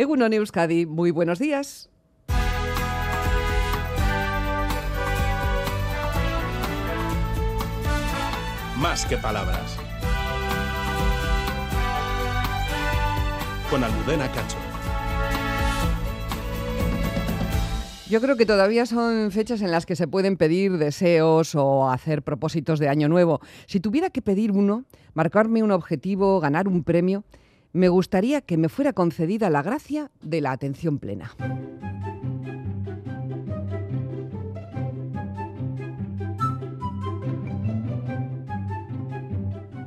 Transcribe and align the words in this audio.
Egunon 0.00 0.32
Euskadi, 0.32 0.86
muy 0.86 1.10
buenos 1.10 1.38
días. 1.38 1.90
Más 8.78 9.04
que 9.04 9.18
palabras. 9.18 9.76
Con 13.68 13.84
Almudena 13.84 14.26
Cacho. 14.32 14.56
Yo 18.08 18.22
creo 18.22 18.36
que 18.36 18.46
todavía 18.46 18.86
son 18.86 19.30
fechas 19.32 19.60
en 19.60 19.70
las 19.70 19.84
que 19.84 19.96
se 19.96 20.08
pueden 20.08 20.38
pedir 20.38 20.78
deseos 20.78 21.54
o 21.54 21.90
hacer 21.90 22.22
propósitos 22.22 22.78
de 22.78 22.88
año 22.88 23.10
nuevo. 23.10 23.40
Si 23.66 23.80
tuviera 23.80 24.08
que 24.08 24.22
pedir 24.22 24.50
uno, 24.50 24.86
marcarme 25.12 25.62
un 25.62 25.72
objetivo, 25.72 26.40
ganar 26.40 26.68
un 26.68 26.84
premio, 26.84 27.22
me 27.72 27.88
gustaría 27.88 28.40
que 28.40 28.56
me 28.56 28.68
fuera 28.68 28.92
concedida 28.92 29.50
la 29.50 29.62
gracia 29.62 30.10
de 30.22 30.40
la 30.40 30.52
atención 30.52 30.98
plena. 30.98 31.34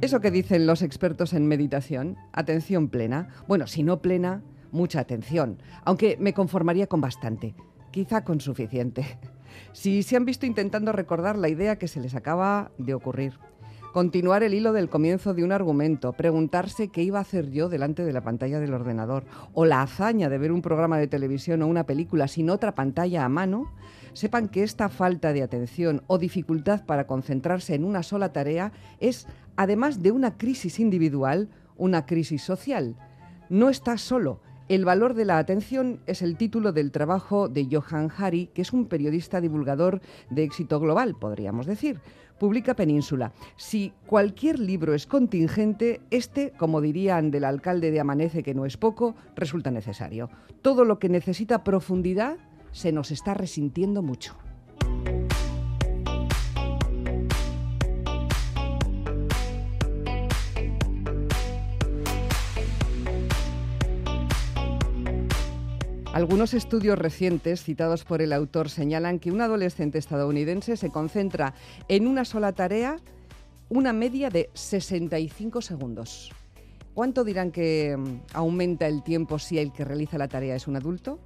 Eso 0.00 0.20
que 0.20 0.30
dicen 0.30 0.66
los 0.66 0.82
expertos 0.82 1.32
en 1.32 1.46
meditación, 1.46 2.16
atención 2.32 2.88
plena. 2.88 3.28
Bueno, 3.46 3.66
si 3.66 3.82
no 3.82 4.02
plena, 4.02 4.42
mucha 4.72 5.00
atención, 5.00 5.62
aunque 5.84 6.16
me 6.18 6.34
conformaría 6.34 6.88
con 6.88 7.00
bastante 7.00 7.54
quizá 7.92 8.24
con 8.24 8.40
suficiente. 8.40 9.06
Si 9.74 10.02
se 10.02 10.16
han 10.16 10.24
visto 10.24 10.46
intentando 10.46 10.92
recordar 10.92 11.36
la 11.36 11.50
idea 11.50 11.76
que 11.76 11.86
se 11.86 12.00
les 12.00 12.14
acaba 12.14 12.72
de 12.78 12.94
ocurrir, 12.94 13.34
continuar 13.92 14.42
el 14.42 14.54
hilo 14.54 14.72
del 14.72 14.88
comienzo 14.88 15.34
de 15.34 15.44
un 15.44 15.52
argumento, 15.52 16.14
preguntarse 16.14 16.88
qué 16.88 17.02
iba 17.02 17.18
a 17.18 17.22
hacer 17.22 17.50
yo 17.50 17.68
delante 17.68 18.04
de 18.04 18.12
la 18.12 18.22
pantalla 18.22 18.58
del 18.58 18.72
ordenador, 18.72 19.24
o 19.52 19.66
la 19.66 19.82
hazaña 19.82 20.30
de 20.30 20.38
ver 20.38 20.50
un 20.50 20.62
programa 20.62 20.98
de 20.98 21.08
televisión 21.08 21.62
o 21.62 21.66
una 21.66 21.84
película 21.84 22.26
sin 22.26 22.48
otra 22.48 22.74
pantalla 22.74 23.24
a 23.24 23.28
mano, 23.28 23.70
sepan 24.14 24.48
que 24.48 24.62
esta 24.62 24.88
falta 24.88 25.32
de 25.32 25.42
atención 25.42 26.02
o 26.06 26.18
dificultad 26.18 26.86
para 26.86 27.06
concentrarse 27.06 27.74
en 27.74 27.84
una 27.84 28.02
sola 28.02 28.32
tarea 28.32 28.72
es, 28.98 29.26
además 29.56 30.02
de 30.02 30.10
una 30.10 30.38
crisis 30.38 30.80
individual, 30.80 31.50
una 31.76 32.06
crisis 32.06 32.42
social. 32.42 32.96
No 33.50 33.68
está 33.68 33.98
solo, 33.98 34.40
el 34.68 34.86
valor 34.86 35.12
de 35.12 35.26
la 35.26 35.36
atención 35.36 36.00
es 36.06 36.22
el 36.22 36.38
título 36.38 36.72
del 36.72 36.92
trabajo 36.92 37.48
de 37.48 37.68
Johan 37.70 38.10
Hari, 38.16 38.46
que 38.54 38.62
es 38.62 38.72
un 38.72 38.86
periodista 38.86 39.42
divulgador 39.42 40.00
de 40.30 40.44
éxito 40.44 40.80
global, 40.80 41.14
podríamos 41.14 41.66
decir. 41.66 42.00
Publica 42.42 42.74
Península. 42.74 43.32
Si 43.54 43.92
cualquier 44.04 44.58
libro 44.58 44.94
es 44.94 45.06
contingente, 45.06 46.00
este, 46.10 46.50
como 46.58 46.80
dirían 46.80 47.30
del 47.30 47.44
alcalde 47.44 47.92
de 47.92 48.00
Amanece, 48.00 48.42
que 48.42 48.52
no 48.52 48.66
es 48.66 48.76
poco, 48.76 49.14
resulta 49.36 49.70
necesario. 49.70 50.28
Todo 50.60 50.84
lo 50.84 50.98
que 50.98 51.08
necesita 51.08 51.62
profundidad 51.62 52.38
se 52.72 52.90
nos 52.90 53.12
está 53.12 53.32
resintiendo 53.34 54.02
mucho. 54.02 54.34
Algunos 66.12 66.52
estudios 66.52 66.98
recientes 66.98 67.64
citados 67.64 68.04
por 68.04 68.20
el 68.20 68.34
autor 68.34 68.68
señalan 68.68 69.18
que 69.18 69.30
un 69.32 69.40
adolescente 69.40 69.96
estadounidense 69.96 70.76
se 70.76 70.90
concentra 70.90 71.54
en 71.88 72.06
una 72.06 72.26
sola 72.26 72.52
tarea 72.52 72.98
una 73.70 73.94
media 73.94 74.28
de 74.28 74.50
65 74.52 75.62
segundos. 75.62 76.30
¿Cuánto 76.92 77.24
dirán 77.24 77.50
que 77.50 77.96
mm, 77.96 78.34
aumenta 78.34 78.86
el 78.88 79.02
tiempo 79.02 79.38
si 79.38 79.58
el 79.58 79.72
que 79.72 79.86
realiza 79.86 80.18
la 80.18 80.28
tarea 80.28 80.54
es 80.54 80.68
un 80.68 80.76
adulto? 80.76 81.18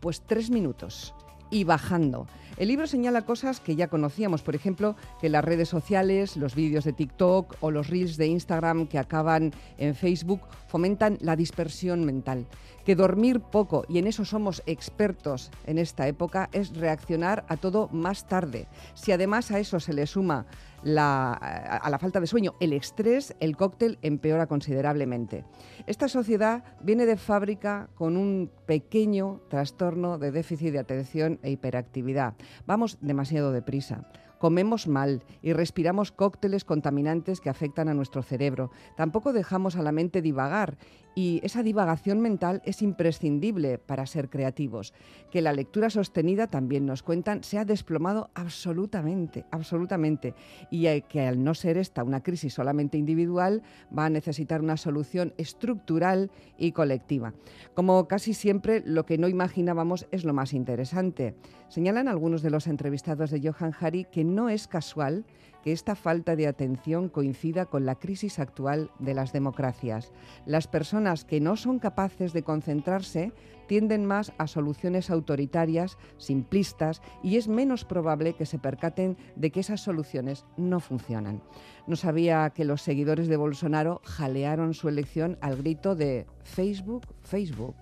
Pues 0.00 0.20
tres 0.26 0.50
minutos 0.50 1.14
y 1.54 1.62
bajando. 1.62 2.26
El 2.56 2.68
libro 2.68 2.86
señala 2.86 3.22
cosas 3.22 3.60
que 3.60 3.76
ya 3.76 3.88
conocíamos, 3.88 4.42
por 4.42 4.54
ejemplo, 4.54 4.96
que 5.20 5.28
las 5.28 5.44
redes 5.44 5.68
sociales, 5.68 6.36
los 6.36 6.54
vídeos 6.54 6.84
de 6.84 6.92
TikTok 6.92 7.56
o 7.60 7.70
los 7.70 7.88
reels 7.88 8.16
de 8.16 8.26
Instagram 8.26 8.86
que 8.86 8.98
acaban 8.98 9.52
en 9.78 9.94
Facebook 9.94 10.40
fomentan 10.68 11.18
la 11.20 11.36
dispersión 11.36 12.04
mental, 12.04 12.46
que 12.84 12.96
dormir 12.96 13.40
poco, 13.40 13.84
y 13.88 13.98
en 13.98 14.06
eso 14.06 14.24
somos 14.24 14.62
expertos 14.66 15.50
en 15.66 15.78
esta 15.78 16.06
época, 16.08 16.48
es 16.52 16.76
reaccionar 16.76 17.44
a 17.48 17.56
todo 17.56 17.88
más 17.92 18.26
tarde. 18.26 18.66
Si 18.94 19.12
además 19.12 19.50
a 19.50 19.58
eso 19.58 19.78
se 19.78 19.92
le 19.92 20.06
suma 20.06 20.46
a 20.86 21.88
la 21.90 21.98
falta 21.98 22.20
de 22.20 22.26
sueño, 22.26 22.54
el 22.60 22.72
estrés, 22.72 23.34
el 23.40 23.56
cóctel 23.56 23.98
empeora 24.02 24.46
considerablemente. 24.46 25.44
Esta 25.86 26.08
sociedad 26.08 26.62
viene 26.82 27.06
de 27.06 27.16
fábrica 27.16 27.88
con 27.94 28.16
un 28.16 28.50
pequeño 28.66 29.40
trastorno 29.48 30.18
de 30.18 30.30
déficit 30.30 30.72
de 30.72 30.78
atención 30.78 31.38
e 31.44 31.50
hiperactividad. 31.50 32.34
Vamos 32.66 32.98
demasiado 33.00 33.52
deprisa 33.52 34.08
comemos 34.44 34.88
mal 34.88 35.22
y 35.40 35.54
respiramos 35.54 36.12
cócteles 36.12 36.66
contaminantes 36.66 37.40
que 37.40 37.48
afectan 37.48 37.88
a 37.88 37.94
nuestro 37.94 38.22
cerebro. 38.22 38.70
Tampoco 38.94 39.32
dejamos 39.32 39.74
a 39.76 39.82
la 39.82 39.90
mente 39.90 40.20
divagar 40.20 40.76
y 41.14 41.40
esa 41.42 41.62
divagación 41.62 42.20
mental 42.20 42.62
es 42.64 42.82
imprescindible 42.82 43.78
para 43.78 44.06
ser 44.06 44.28
creativos. 44.28 44.92
Que 45.30 45.42
la 45.42 45.52
lectura 45.52 45.90
sostenida, 45.90 46.48
también 46.48 46.86
nos 46.86 47.02
cuentan, 47.02 47.44
se 47.44 47.58
ha 47.58 47.64
desplomado 47.64 48.30
absolutamente, 48.34 49.44
absolutamente. 49.50 50.34
Y 50.70 50.84
que 51.02 51.22
al 51.22 51.42
no 51.42 51.54
ser 51.54 51.78
esta 51.78 52.04
una 52.04 52.22
crisis 52.22 52.54
solamente 52.54 52.98
individual, 52.98 53.62
va 53.96 54.06
a 54.06 54.10
necesitar 54.10 54.60
una 54.60 54.76
solución 54.76 55.34
estructural 55.38 56.30
y 56.58 56.72
colectiva. 56.72 57.34
Como 57.74 58.08
casi 58.08 58.34
siempre, 58.34 58.82
lo 58.84 59.06
que 59.06 59.18
no 59.18 59.28
imaginábamos 59.28 60.06
es 60.10 60.24
lo 60.24 60.34
más 60.34 60.52
interesante. 60.52 61.34
Señalan 61.68 62.08
algunos 62.08 62.42
de 62.42 62.50
los 62.50 62.66
entrevistados 62.66 63.30
de 63.30 63.40
Johan 63.40 63.72
Hari 63.78 64.04
que 64.04 64.24
no 64.24 64.48
es 64.48 64.68
casual 64.68 65.24
que 65.64 65.72
esta 65.72 65.94
falta 65.94 66.36
de 66.36 66.46
atención 66.46 67.08
coincida 67.08 67.64
con 67.64 67.86
la 67.86 67.94
crisis 67.94 68.38
actual 68.38 68.90
de 68.98 69.14
las 69.14 69.32
democracias. 69.32 70.12
Las 70.44 70.68
personas 70.68 71.03
que 71.26 71.40
no 71.40 71.56
son 71.56 71.78
capaces 71.78 72.32
de 72.32 72.42
concentrarse 72.42 73.32
tienden 73.66 74.06
más 74.06 74.32
a 74.38 74.46
soluciones 74.46 75.10
autoritarias, 75.10 75.98
simplistas, 76.16 77.02
y 77.22 77.36
es 77.36 77.46
menos 77.48 77.84
probable 77.84 78.34
que 78.34 78.46
se 78.46 78.58
percaten 78.58 79.16
de 79.36 79.50
que 79.50 79.60
esas 79.60 79.80
soluciones 79.82 80.44
no 80.56 80.80
funcionan. 80.80 81.42
No 81.86 81.96
sabía 81.96 82.50
que 82.50 82.64
los 82.64 82.82
seguidores 82.82 83.28
de 83.28 83.36
Bolsonaro 83.36 84.00
jalearon 84.04 84.72
su 84.74 84.88
elección 84.88 85.38
al 85.40 85.56
grito 85.56 85.94
de 85.94 86.26
Facebook, 86.42 87.06
Facebook. 87.22 87.76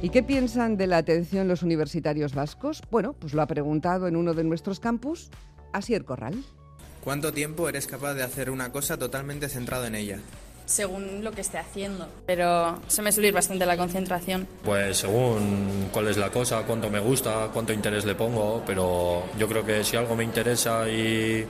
¿Y 0.00 0.10
qué 0.10 0.22
piensan 0.22 0.76
de 0.76 0.86
la 0.86 0.98
atención 0.98 1.48
los 1.48 1.62
universitarios 1.62 2.34
vascos? 2.34 2.82
Bueno, 2.90 3.14
pues 3.14 3.32
lo 3.32 3.40
ha 3.40 3.46
preguntado 3.46 4.06
en 4.06 4.16
uno 4.16 4.34
de 4.34 4.44
nuestros 4.44 4.80
campus 4.80 5.30
Asier 5.72 6.04
Corral. 6.04 6.44
¿Cuánto 7.04 7.34
tiempo 7.34 7.68
eres 7.68 7.86
capaz 7.86 8.14
de 8.14 8.22
hacer 8.22 8.48
una 8.48 8.72
cosa 8.72 8.98
totalmente 8.98 9.50
centrado 9.50 9.84
en 9.84 9.94
ella? 9.94 10.18
según 10.66 11.22
lo 11.22 11.32
que 11.32 11.42
esté 11.42 11.58
haciendo. 11.58 12.08
Pero 12.24 12.80
se 12.88 13.02
me 13.02 13.12
suele 13.12 13.28
ir 13.28 13.34
bastante 13.34 13.66
la 13.66 13.76
concentración. 13.76 14.48
Pues 14.64 14.96
según 14.96 15.90
cuál 15.92 16.08
es 16.08 16.16
la 16.16 16.30
cosa, 16.30 16.62
cuánto 16.62 16.88
me 16.88 17.00
gusta, 17.00 17.50
cuánto 17.52 17.74
interés 17.74 18.06
le 18.06 18.14
pongo, 18.14 18.62
pero 18.66 19.24
yo 19.38 19.46
creo 19.46 19.62
que 19.62 19.84
si 19.84 19.98
algo 19.98 20.16
me 20.16 20.24
interesa 20.24 20.88
y, 20.88 21.46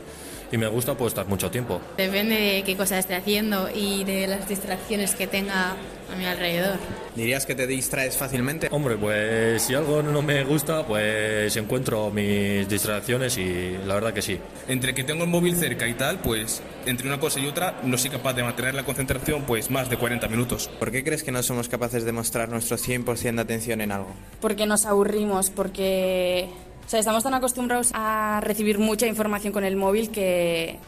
y 0.54 0.58
me 0.58 0.68
gusta, 0.68 0.94
puedo 0.94 1.08
estar 1.08 1.26
mucho 1.26 1.50
tiempo. 1.50 1.80
Depende 1.96 2.36
de 2.36 2.62
qué 2.62 2.76
cosa 2.76 2.96
esté 2.96 3.16
haciendo 3.16 3.68
y 3.74 4.04
de 4.04 4.28
las 4.28 4.48
distracciones 4.48 5.16
que 5.16 5.26
tenga 5.26 5.72
a 5.72 6.16
mi 6.16 6.26
alrededor. 6.26 6.78
¿Dirías 7.16 7.44
que 7.44 7.56
te 7.56 7.66
distraes 7.66 8.16
fácilmente? 8.16 8.68
Hombre, 8.70 8.96
pues 8.96 9.62
si 9.62 9.74
algo 9.74 10.00
no 10.00 10.22
me 10.22 10.44
gusta, 10.44 10.86
pues 10.86 11.56
encuentro 11.56 12.10
mis 12.10 12.68
distracciones 12.68 13.36
y 13.36 13.76
la 13.84 13.94
verdad 13.94 14.12
que 14.12 14.22
sí. 14.22 14.38
Entre 14.68 14.94
que 14.94 15.02
tengo 15.02 15.24
el 15.24 15.30
móvil 15.30 15.56
cerca 15.56 15.88
y 15.88 15.94
tal, 15.94 16.20
pues 16.20 16.62
entre 16.86 17.08
una 17.08 17.18
cosa 17.18 17.40
y 17.40 17.48
otra 17.48 17.80
no 17.82 17.98
soy 17.98 18.10
capaz 18.10 18.34
de 18.34 18.44
mantener 18.44 18.74
la 18.74 18.84
concentración 18.84 19.42
pues 19.42 19.72
más 19.72 19.90
de 19.90 19.96
40 19.96 20.28
minutos. 20.28 20.70
¿Por 20.78 20.92
qué 20.92 21.02
crees 21.02 21.24
que 21.24 21.32
no 21.32 21.42
somos 21.42 21.68
capaces 21.68 22.04
de 22.04 22.12
mostrar 22.12 22.48
nuestro 22.48 22.76
100% 22.76 23.34
de 23.34 23.42
atención 23.42 23.80
en 23.80 23.90
algo? 23.90 24.14
Porque 24.40 24.66
nos 24.66 24.86
aburrimos, 24.86 25.50
porque 25.50 26.48
o 26.86 26.88
sea, 26.88 27.00
estamos 27.00 27.22
tan 27.22 27.34
acostumbrados 27.34 27.90
a 27.94 28.40
recibir 28.42 28.78
mucha 28.78 29.06
información 29.06 29.52
con 29.52 29.64
el 29.64 29.76
móvil 29.76 30.10
que 30.10 30.78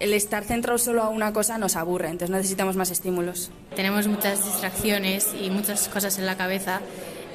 el 0.00 0.14
estar 0.14 0.44
centrado 0.44 0.78
solo 0.78 1.02
a 1.02 1.08
una 1.08 1.32
cosa 1.32 1.58
nos 1.58 1.76
aburre, 1.76 2.08
entonces 2.08 2.30
necesitamos 2.30 2.76
más 2.76 2.90
estímulos. 2.90 3.50
Tenemos 3.76 4.08
muchas 4.08 4.44
distracciones 4.44 5.28
y 5.40 5.50
muchas 5.50 5.88
cosas 5.88 6.18
en 6.18 6.26
la 6.26 6.36
cabeza 6.36 6.80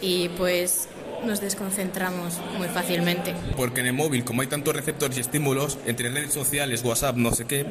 y 0.01 0.29
pues 0.29 0.89
nos 1.25 1.41
desconcentramos 1.41 2.39
muy 2.57 2.67
fácilmente. 2.67 3.33
Porque 3.55 3.81
en 3.81 3.87
el 3.87 3.93
móvil, 3.93 4.23
como 4.23 4.41
hay 4.41 4.47
tantos 4.47 4.75
receptores 4.75 5.17
y 5.17 5.21
estímulos, 5.21 5.77
entre 5.85 6.09
redes 6.09 6.33
sociales, 6.33 6.83
WhatsApp, 6.83 7.15
no 7.15 7.31
sé 7.31 7.45
qué, 7.45 7.65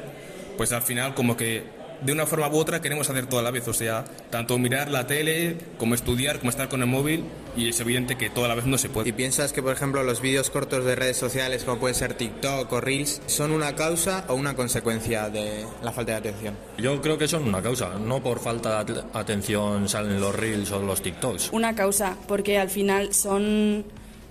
pues 0.56 0.72
al 0.72 0.82
final 0.82 1.14
como 1.14 1.37
que 1.37 1.64
de 2.00 2.12
una 2.12 2.26
forma 2.26 2.48
u 2.48 2.56
otra 2.56 2.81
queremos 2.81 3.08
hacer 3.08 3.26
toda 3.26 3.43
la 3.43 3.50
vez, 3.50 3.66
o 3.69 3.75
sea, 3.75 4.04
tanto 4.31 4.58
mirar 4.58 4.90
la 4.90 5.06
tele, 5.06 5.56
como 5.78 5.94
estudiar, 5.94 6.38
como 6.38 6.50
estar 6.50 6.69
con 6.69 6.82
el 6.82 6.88
móvil, 6.88 7.25
y 7.56 7.69
es 7.69 7.81
evidente 7.81 8.16
que 8.16 8.31
toda 8.31 8.48
la 8.48 8.54
vez 8.54 8.66
no 8.66 8.78
se 8.78 8.88
puede. 8.88 9.08
¿Y 9.08 9.12
piensas 9.12 9.52
que, 9.52 9.62
por 9.62 9.72
ejemplo, 9.72 10.02
los 10.02 10.20
vídeos 10.20 10.50
cortos 10.50 10.84
de 10.84 10.94
redes 10.94 11.16
sociales, 11.16 11.64
como 11.64 11.78
puede 11.78 11.94
ser 11.94 12.14
TikTok 12.14 12.72
o 12.72 12.81
Reels, 12.81 13.22
son 13.26 13.50
una 13.50 13.75
causa 13.75 14.25
o 14.28 14.34
una 14.34 14.54
consecuencia 14.54 15.31
de 15.31 15.64
la 15.82 15.93
falta 15.93 16.12
de 16.12 16.19
atención? 16.19 16.56
Yo 16.78 17.00
creo 17.00 17.19
que 17.19 17.28
son 17.28 17.48
una 17.48 17.62
causa, 17.62 17.98
no 17.98 18.22
por 18.22 18.40
falta 18.40 18.84
de 18.84 19.02
atención 19.12 19.88
salen 19.88 20.20
los 20.20 20.34
reels 20.34 20.70
o 20.72 20.82
los 20.82 21.02
TikToks. 21.02 21.50
Una 21.52 21.75
causa, 21.75 22.16
porque 22.26 22.58
al 22.58 22.70
final 22.70 23.14
son... 23.14 23.84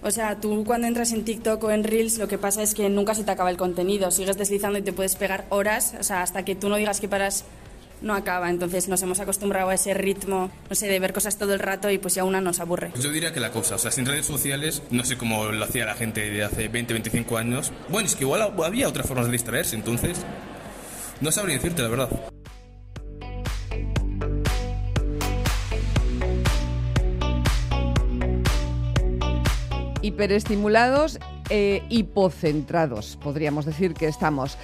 O 0.06 0.12
sea, 0.12 0.40
tú 0.40 0.64
cuando 0.64 0.86
entras 0.86 1.12
en 1.14 1.26
TikTok 1.26 1.64
o 1.64 1.72
en 1.72 1.84
Reels 1.84 2.20
lo 2.20 2.28
que 2.28 2.38
pasa 2.38 2.62
es 2.62 2.76
que 2.76 2.88
nunca 2.90 3.16
se 3.16 3.24
te 3.24 3.32
acaba 3.32 3.50
el 3.50 3.58
contenido, 3.58 4.12
sigues 4.12 4.38
deslizando 4.38 4.78
y 4.78 4.84
te 4.84 4.94
puedes 4.94 5.16
pegar 5.16 5.46
horas, 5.50 5.96
o 6.00 6.04
sea, 6.04 6.22
hasta 6.22 6.46
que 6.46 6.54
tú 6.54 6.70
no 6.70 6.76
digas 6.76 7.02
que 7.02 7.08
paras 7.08 7.44
no 8.04 8.14
acaba. 8.14 8.52
Entonces 8.52 8.88
nos 8.88 9.02
hemos 9.02 9.20
acostumbrado 9.20 9.70
a 9.70 9.74
ese 9.74 9.96
ritmo, 9.96 10.52
no 10.70 10.76
sé, 10.76 10.88
de 10.88 11.00
ver 11.00 11.12
cosas 11.12 11.40
todo 11.40 11.56
el 11.56 11.60
rato 11.60 11.90
y 11.90 11.98
pues 11.98 12.14
ya 12.14 12.24
una 12.24 12.40
nos 12.40 12.60
aburre. 12.60 12.92
Yo 13.02 13.10
diría 13.12 13.34
que 13.34 13.40
la 13.40 13.50
cosa, 13.52 13.76
o 13.76 13.80
sea, 13.80 13.90
sin 13.90 14.06
redes 14.06 14.28
sociales, 14.28 14.84
no 14.92 15.04
sé 15.04 15.18
cómo 15.18 15.46
lo 15.46 15.66
hacía 15.66 15.86
la 15.86 15.96
gente 15.96 16.30
de 16.30 16.44
hace 16.44 16.68
20, 16.68 16.94
25 16.94 17.38
años. 17.40 17.72
Bueno, 17.90 18.08
es 18.08 18.16
que 18.16 18.26
igual 18.26 18.54
había 18.64 18.88
otras 18.88 19.08
formas 19.08 19.26
de 19.26 19.32
distraerse, 19.32 19.76
entonces 19.76 20.20
no 21.20 21.32
sabría 21.32 21.56
decirte 21.56 21.82
la 21.82 21.88
verdad. 21.88 22.10
Hiperestimulados 30.06 31.20
e 31.50 31.84
hipocentrados, 31.90 33.18
podríamos 33.22 33.66
decir 33.66 33.94
que 33.94 34.08
estamos. 34.08 34.58